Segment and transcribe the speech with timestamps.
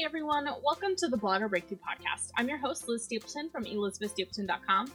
[0.00, 2.30] Hey everyone, welcome to the Blogger Breakthrough Podcast.
[2.34, 4.90] I'm your host, Liz Stapleton from elizabethstapleton.com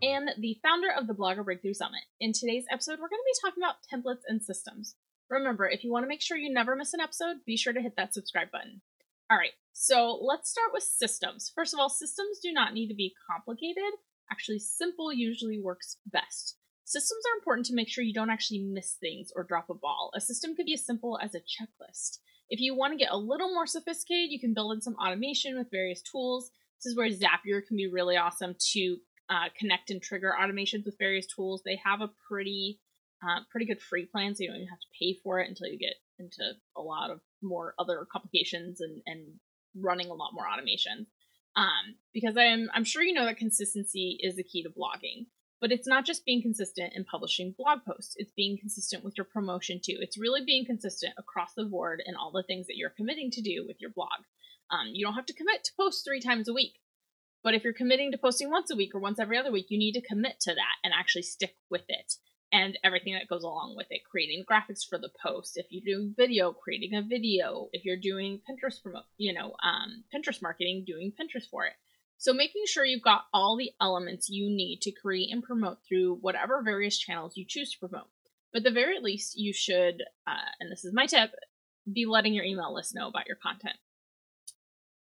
[0.00, 2.02] and the founder of the Blogger Breakthrough Summit.
[2.20, 4.94] In today's episode, we're going to be talking about templates and systems.
[5.28, 7.80] Remember, if you want to make sure you never miss an episode, be sure to
[7.80, 8.80] hit that subscribe button.
[9.28, 11.50] All right, so let's start with systems.
[11.52, 13.82] First of all, systems do not need to be complicated.
[14.30, 16.58] Actually, simple usually works best.
[16.84, 20.10] Systems are important to make sure you don't actually miss things or drop a ball.
[20.14, 22.18] A system could be as simple as a checklist.
[22.50, 25.56] If you want to get a little more sophisticated, you can build in some automation
[25.56, 26.50] with various tools.
[26.78, 28.98] This is where Zapier can be really awesome to
[29.30, 31.62] uh, connect and trigger automations with various tools.
[31.64, 32.80] They have a pretty
[33.22, 35.68] uh, pretty good free plan, so you don't even have to pay for it until
[35.68, 36.42] you get into
[36.76, 39.24] a lot of more other complications and, and
[39.74, 41.06] running a lot more automation.
[41.56, 45.26] Um, because I'm I'm sure you know that consistency is the key to blogging.
[45.64, 49.24] But it's not just being consistent in publishing blog posts, it's being consistent with your
[49.24, 49.96] promotion too.
[49.98, 53.40] It's really being consistent across the board in all the things that you're committing to
[53.40, 54.28] do with your blog.
[54.70, 56.74] Um, you don't have to commit to post three times a week.
[57.42, 59.78] But if you're committing to posting once a week or once every other week, you
[59.78, 62.12] need to commit to that and actually stick with it
[62.52, 64.02] and everything that goes along with it.
[64.04, 65.56] Creating graphics for the post.
[65.56, 67.70] If you're doing video, creating a video.
[67.72, 71.72] If you're doing Pinterest promote, you know, um, Pinterest marketing, doing Pinterest for it.
[72.18, 76.18] So, making sure you've got all the elements you need to create and promote through
[76.20, 78.08] whatever various channels you choose to promote.
[78.52, 81.32] But the very least, you should, uh, and this is my tip,
[81.92, 83.76] be letting your email list know about your content.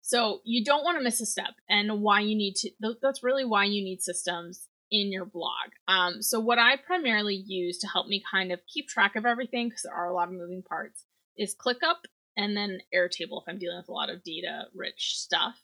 [0.02, 3.46] So, you don't want to miss a step, and why you need to, that's really
[3.46, 5.72] why you need systems in your blog.
[5.88, 9.70] Um, so, what I primarily use to help me kind of keep track of everything,
[9.70, 11.04] because there are a lot of moving parts,
[11.38, 12.06] is ClickUp
[12.38, 15.56] and then Airtable if I'm dealing with a lot of data rich stuff.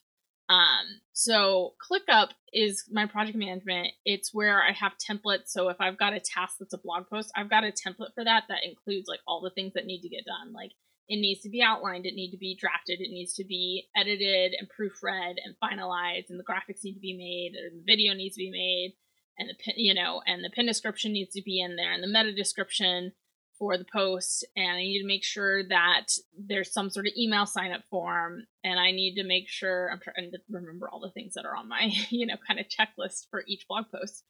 [0.48, 3.88] Um, so ClickUp is my project management.
[4.04, 5.48] It's where I have templates.
[5.48, 8.24] So if I've got a task that's a blog post, I've got a template for
[8.24, 10.52] that that includes like all the things that need to get done.
[10.52, 10.72] Like
[11.08, 14.52] it needs to be outlined, it needs to be drafted, it needs to be edited
[14.58, 18.36] and proofread and finalized, and the graphics need to be made, and the video needs
[18.36, 18.94] to be made,
[19.38, 22.08] and the you know, and the pin description needs to be in there, and the
[22.08, 23.12] meta description
[23.58, 26.06] for the post and I need to make sure that
[26.36, 30.00] there's some sort of email sign up form and I need to make sure I'm
[30.00, 33.28] trying to remember all the things that are on my, you know, kind of checklist
[33.30, 34.24] for each blog post.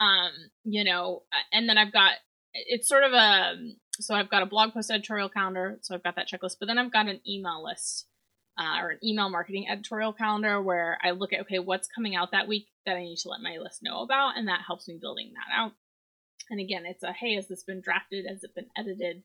[0.00, 0.32] Um,
[0.64, 2.12] you know, and then I've got
[2.52, 3.54] it's sort of a
[4.00, 6.78] so I've got a blog post editorial calendar, so I've got that checklist, but then
[6.78, 8.06] I've got an email list
[8.58, 12.32] uh, or an email marketing editorial calendar where I look at okay, what's coming out
[12.32, 14.98] that week that I need to let my list know about, and that helps me
[15.00, 15.72] building that out.
[16.50, 18.26] And again, it's a hey, has this been drafted?
[18.28, 19.22] Has it been edited?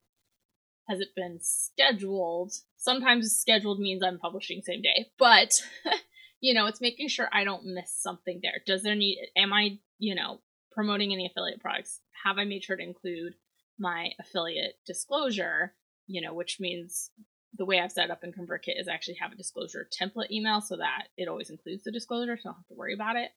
[0.88, 2.52] Has it been scheduled?
[2.76, 5.52] Sometimes scheduled means I'm publishing same day, but
[6.40, 8.62] you know, it's making sure I don't miss something there.
[8.66, 10.40] Does there need, am I, you know,
[10.72, 12.00] promoting any affiliate products?
[12.24, 13.34] Have I made sure to include
[13.78, 15.74] my affiliate disclosure,
[16.06, 17.10] you know, which means
[17.56, 20.76] the way I've set up in ConvertKit is actually have a disclosure template email so
[20.76, 23.30] that it always includes the disclosure, so I don't have to worry about it.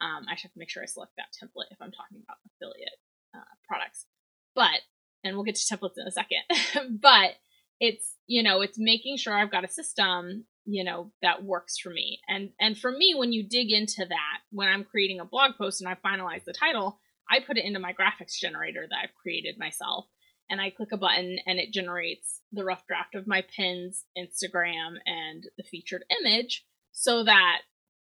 [0.00, 2.38] Um, I should have to make sure I select that template if I'm talking about
[2.46, 2.98] affiliate
[3.34, 4.06] uh, products.
[4.54, 4.80] But,
[5.24, 7.32] and we'll get to templates in a second, but
[7.80, 11.90] it's, you know, it's making sure I've got a system, you know, that works for
[11.90, 12.20] me.
[12.28, 15.80] And, and for me, when you dig into that, when I'm creating a blog post
[15.80, 16.98] and I finalize the title,
[17.30, 20.06] I put it into my graphics generator that I've created myself.
[20.50, 24.94] And I click a button and it generates the rough draft of my pins, Instagram,
[25.04, 27.58] and the featured image so that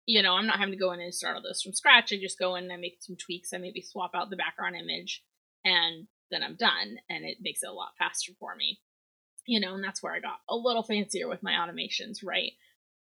[0.07, 2.13] you know, I'm not having to go in and start all this from scratch.
[2.13, 3.53] I just go in and I make some tweaks.
[3.53, 5.23] I maybe swap out the background image
[5.65, 6.97] and then I'm done.
[7.09, 8.81] And it makes it a lot faster for me.
[9.47, 12.53] You know, and that's where I got a little fancier with my automations, right?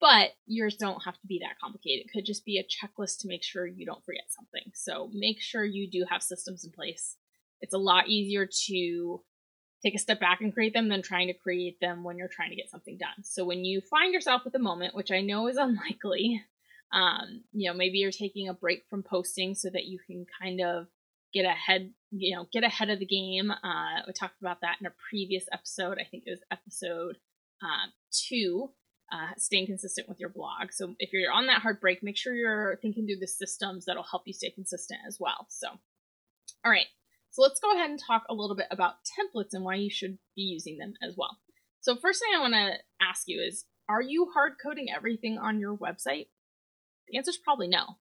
[0.01, 2.07] But yours don't have to be that complicated.
[2.07, 4.71] It could just be a checklist to make sure you don't forget something.
[4.75, 7.17] So make sure you do have systems in place.
[7.63, 9.23] It's a lot easier to
[9.83, 12.51] take a step back and create them than trying to create them when you're trying
[12.51, 13.25] to get something done.
[13.25, 16.43] So when you find yourself with a moment, which I know is unlikely,
[16.93, 20.61] um, you know, maybe you're taking a break from posting so that you can kind
[20.61, 20.87] of
[21.35, 23.51] get ahead, you know, get ahead of the game.
[23.51, 25.99] Uh, we talked about that in a previous episode.
[26.01, 27.17] I think it was episode
[27.63, 28.71] uh, two.
[29.13, 30.73] Uh, staying consistent with your blog.
[30.73, 34.03] So if you're on that hard break, make sure you're thinking through the systems that'll
[34.03, 35.47] help you stay consistent as well.
[35.49, 35.69] So,
[36.65, 36.87] all right.
[37.31, 40.19] So let's go ahead and talk a little bit about templates and why you should
[40.35, 41.39] be using them as well.
[41.83, 45.61] So first thing I want to ask you is, are you hard coding everything on
[45.61, 46.27] your website?
[47.09, 47.97] The answer is probably no.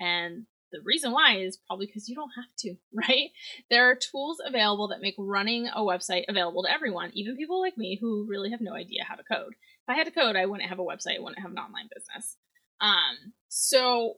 [0.00, 3.30] And the reason why is probably because you don't have to, right?
[3.70, 7.78] There are tools available that make running a website available to everyone, even people like
[7.78, 9.54] me who really have no idea how to code.
[9.54, 11.88] If I had to code, I wouldn't have a website, I wouldn't have an online
[11.94, 12.36] business.
[12.80, 14.14] Um, so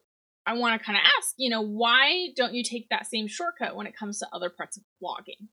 [0.46, 3.76] I want to kind of ask, you know, why don't you take that same shortcut
[3.76, 5.49] when it comes to other parts of blogging?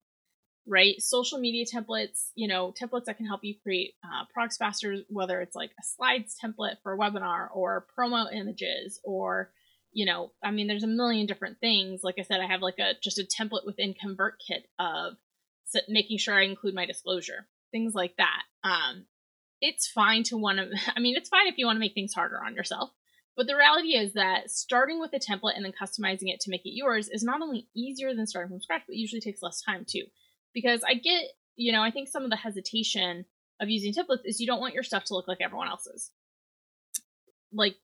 [0.68, 1.02] Right?
[1.02, 5.42] Social media templates, you know, templates that can help you create uh, products faster, whether
[5.42, 9.52] it's like a slides template for a webinar or promo images or,
[9.94, 12.02] you know, I mean, there's a million different things.
[12.04, 15.14] Like I said, I have like a just a template within ConvertKit of
[15.88, 18.42] making sure I include my disclosure, things like that.
[18.64, 19.06] Um,
[19.62, 22.14] it's fine to want to, I mean, it's fine if you want to make things
[22.14, 22.90] harder on yourself.
[23.38, 26.66] But the reality is that starting with a template and then customizing it to make
[26.66, 29.86] it yours is not only easier than starting from scratch, but usually takes less time
[29.86, 30.06] too
[30.56, 31.26] because I get,
[31.56, 33.26] you know, I think some of the hesitation
[33.62, 36.10] of using templates is you don't want your stuff to look like everyone else's.
[37.54, 37.76] Like,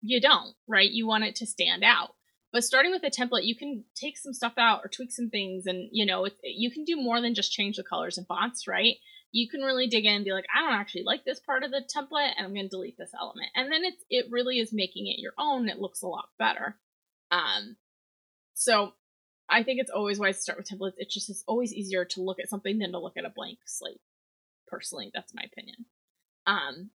[0.00, 0.90] you don't, right?
[0.90, 2.14] You want it to stand out.
[2.52, 5.66] But starting with a template, you can take some stuff out or tweak some things,
[5.66, 8.96] and you know, you can do more than just change the colors and fonts, right?
[9.32, 11.72] You can really dig in and be like, I don't actually like this part of
[11.72, 13.48] the template, and I'm going to delete this element.
[13.56, 15.68] And then it's it really is making it your own.
[15.68, 16.76] It looks a lot better.
[17.32, 17.76] Um,
[18.54, 18.92] so
[19.54, 20.94] I think it's always wise to start with templates.
[20.96, 23.58] It's just it's always easier to look at something than to look at a blank
[23.66, 24.00] slate.
[24.66, 25.86] Personally, that's my opinion.
[26.44, 26.90] Um,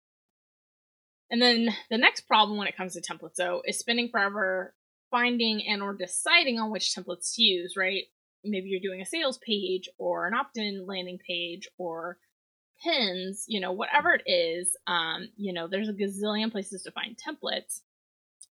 [1.31, 4.75] and then the next problem when it comes to templates, though, is spending forever
[5.09, 7.75] finding and or deciding on which templates to use.
[7.77, 8.07] Right?
[8.45, 12.19] Maybe you're doing a sales page or an opt-in landing page or
[12.83, 13.45] pins.
[13.47, 14.77] You know, whatever it is.
[14.89, 17.83] Um, you know, there's a gazillion places to find templates.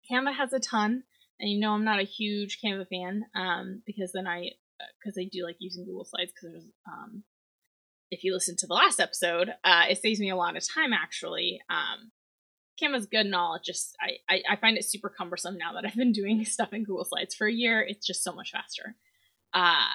[0.09, 1.03] Canva has a ton.
[1.39, 4.51] And you know, I'm not a huge Canva fan um, because then I,
[4.99, 7.25] because uh, I do like using Google Slides because um,
[8.11, 10.93] if you listen to the last episode, uh, it saves me a lot of time
[10.93, 11.61] actually.
[11.69, 12.13] Um,
[12.81, 13.55] Canva's good and all.
[13.55, 16.73] It just I, I, I find it super cumbersome now that I've been doing stuff
[16.73, 17.81] in Google Slides for a year.
[17.81, 18.97] It's just so much faster.
[19.53, 19.95] Uh,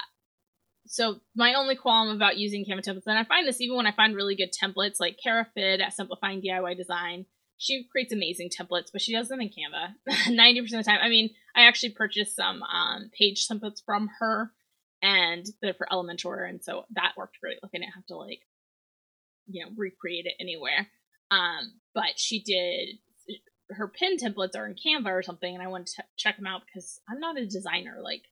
[0.86, 3.92] so my only qualm about using Canva templates, and I find this even when I
[3.92, 7.26] find really good templates like Kara Fid at Simplifying DIY Design,
[7.62, 9.94] she creates amazing templates, but she does them in Canva
[10.26, 10.98] 90% of the time.
[11.00, 14.50] I mean, I actually purchased some um, page templates from her
[15.00, 17.58] and they're for Elementor, and so that worked great.
[17.62, 18.40] Like I didn't have to like,
[19.46, 20.88] you know, recreate it anywhere.
[21.30, 22.98] Um, but she did
[23.70, 26.62] her pin templates are in Canva or something, and I wanted to check them out
[26.66, 27.98] because I'm not a designer.
[28.02, 28.22] Like,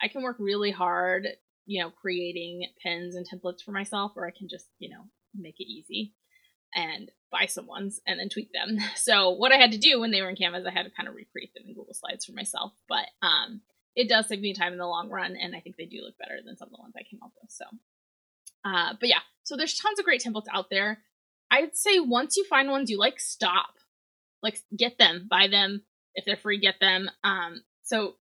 [0.00, 1.26] I can work really hard,
[1.66, 5.04] you know, creating pins and templates for myself, or I can just, you know,
[5.34, 6.14] make it easy
[6.74, 8.78] and buy some ones and then tweak them.
[8.96, 11.08] So what I had to do when they were in Canvas, I had to kind
[11.08, 12.72] of recreate them in Google Slides for myself.
[12.88, 13.62] But um,
[13.96, 16.18] it does save me time in the long run, and I think they do look
[16.18, 17.50] better than some of the ones I came up with.
[17.50, 17.64] So,
[18.64, 20.98] uh, but yeah, so there's tons of great templates out there.
[21.50, 23.74] I'd say once you find ones you like, stop,
[24.42, 25.82] like get them, buy them
[26.14, 27.10] if they're free, get them.
[27.24, 28.14] Um, so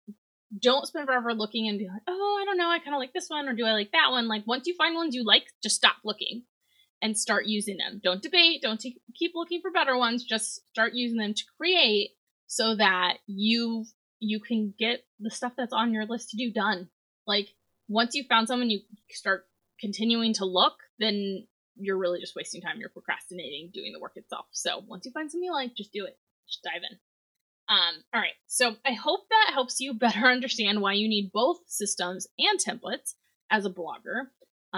[0.59, 3.13] don't spend forever looking and be like, oh, I don't know, I kind of like
[3.13, 4.29] this one, or do I like that one?
[4.29, 6.45] Like once you find ones you like, just stop looking
[7.01, 8.01] and start using them.
[8.03, 12.11] Don't debate, don't t- keep looking for better ones, just start using them to create
[12.47, 13.85] so that you
[14.21, 16.89] you can get the stuff that's on your list to do done.
[17.27, 17.49] Like
[17.89, 18.81] once you found someone you
[19.11, 19.47] start
[19.81, 21.47] continuing to look, then
[21.77, 22.81] you're really just wasting time.
[22.81, 24.47] You're procrastinating doing the work itself.
[24.51, 26.19] So once you find something you like, just do it.
[26.49, 26.99] Just dive in.
[27.69, 28.33] Um, all right.
[28.47, 33.15] So I hope that helps you better understand why you need both systems and templates
[33.51, 34.29] as a blogger.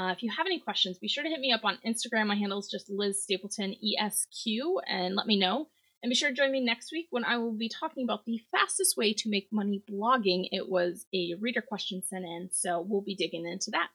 [0.00, 2.29] Uh, if you have any questions, be sure to hit me up on Instagram.
[2.29, 4.47] My handle is just Liz Stapleton ESQ
[4.88, 5.69] and let me know.
[6.02, 8.41] And be sure to join me next week when I will be talking about the
[8.50, 10.49] fastest way to make money blogging.
[10.52, 13.88] It was a reader question sent in, so we'll be digging into that.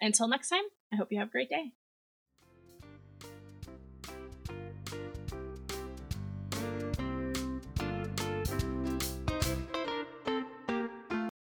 [0.00, 1.72] Until next time, I hope you have a great day.